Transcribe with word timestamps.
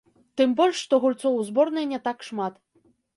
Тым 0.39 0.53
больш, 0.61 0.79
што 0.87 0.99
гульцоў 1.03 1.37
у 1.41 1.43
зборнай 1.49 1.85
не 1.93 1.99
так 2.09 2.25
шмат. 2.29 2.53